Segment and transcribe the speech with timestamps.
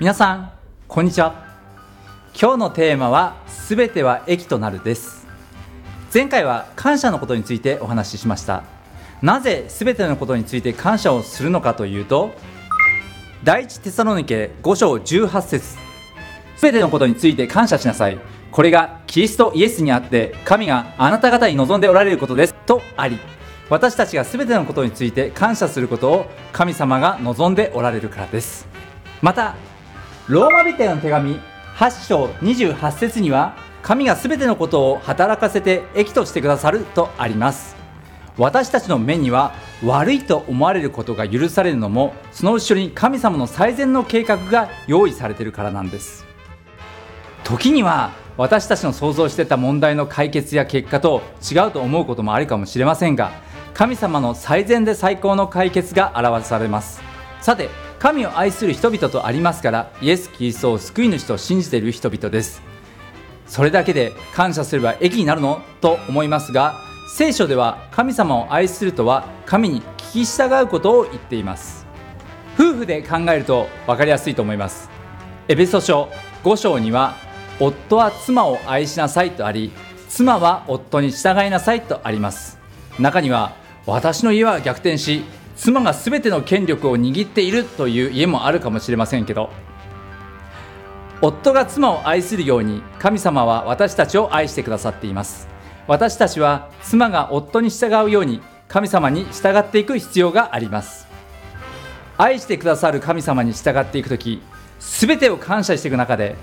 [0.00, 0.50] 皆さん
[0.88, 1.34] こんにちは。
[2.32, 5.26] 今日のテーマはすべては益となるです。
[6.14, 8.64] 前回は感謝のことについてお話ししました。
[9.20, 12.32] なぜすべてのことについて感謝をするのかというと
[13.44, 15.76] 第一テサロニケ5章18節。
[16.56, 18.18] すべてのことについて感謝しなさい。
[18.50, 22.54] これがキリストイエスにあって神があなた方に望んでおられることです。
[22.64, 23.18] とあり
[23.68, 28.66] 私たちがすべてのことについて感謝することを神様が望んでおられるからです。
[29.20, 29.56] また
[30.30, 31.40] ローマ人への手紙
[31.74, 37.74] 8章28節には神が全てのことを働かせて益としてくださるとあります。
[38.38, 39.52] 私たちの目には
[39.84, 46.24] 悪いと思われることが許されるのもその後ろに神様の最善の計画が用意されてるからなんです。
[47.42, 53.32] 時には私たちの想像してた問題の解決や結果と違うと思うこともあるかもしれませんが
[53.74, 57.02] 神様の最善で最高の解決が表されます。
[57.40, 62.62] さて神を愛する人々とありますからイエス・キリストを救い主と信じている人々です。
[63.46, 65.60] それだけで感謝すれば益になるの？
[65.82, 66.80] と思いますが
[67.14, 71.86] 聖書では神様を愛するとは神に聞き従うことを言っています。
[72.54, 74.88] 夫婦で考えると分かりやすいと思います。
[75.48, 76.08] エベソ書
[76.42, 77.16] 5章には
[77.58, 79.72] 夫は妻を愛しなさいとあり
[80.08, 82.58] 妻は夫に従いなさいとあります。
[82.98, 83.52] 中には
[83.84, 85.22] 私の家は逆転し
[85.60, 89.50] 妻が全ての権力を握っているという家もあるかもしれませんけど
[91.20, 95.48] 夫が妻を愛するように神様は私たちを愛してくださっています。
[95.86, 101.06] 私たちは妻が夫に従うように神様に従っていく必要があります。
[102.16, 104.40] 愛してくださる神様に従っていく時
[104.78, 106.36] 全てを感謝していく中で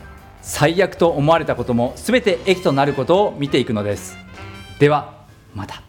[0.43, 4.15] 最悪と思われたことも全て益となることを見ていくのです。
[4.77, 5.86] ではまた。